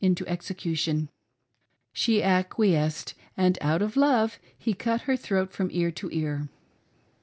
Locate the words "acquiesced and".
2.23-3.59